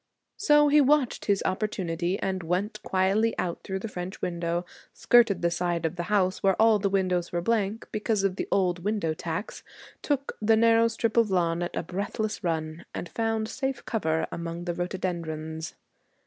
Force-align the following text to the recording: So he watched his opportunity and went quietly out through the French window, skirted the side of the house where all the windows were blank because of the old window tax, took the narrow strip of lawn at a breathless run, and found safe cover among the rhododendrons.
So 0.37 0.67
he 0.69 0.81
watched 0.81 1.25
his 1.25 1.43
opportunity 1.45 2.17
and 2.19 2.41
went 2.41 2.81
quietly 2.81 3.37
out 3.37 3.61
through 3.63 3.77
the 3.77 3.87
French 3.87 4.19
window, 4.19 4.65
skirted 4.95 5.43
the 5.43 5.51
side 5.51 5.85
of 5.85 5.95
the 5.95 6.01
house 6.09 6.41
where 6.41 6.59
all 6.59 6.79
the 6.79 6.89
windows 6.89 7.31
were 7.31 7.39
blank 7.39 7.87
because 7.91 8.23
of 8.23 8.35
the 8.35 8.47
old 8.51 8.83
window 8.83 9.13
tax, 9.13 9.61
took 10.01 10.37
the 10.41 10.57
narrow 10.57 10.87
strip 10.87 11.17
of 11.17 11.29
lawn 11.29 11.61
at 11.61 11.75
a 11.75 11.83
breathless 11.83 12.43
run, 12.43 12.83
and 12.95 13.09
found 13.09 13.47
safe 13.47 13.85
cover 13.85 14.25
among 14.31 14.65
the 14.65 14.73
rhododendrons. 14.73 15.75